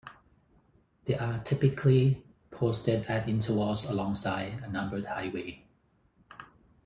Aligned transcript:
They 1.05 1.15
are 1.15 1.43
typically 1.43 2.25
posted 2.49 3.05
at 3.05 3.29
intervals 3.29 3.85
alongside 3.85 4.53
a 4.63 4.67
numbered 4.67 5.05
highway. 5.05 5.63